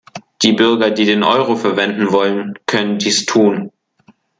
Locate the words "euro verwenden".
1.21-2.11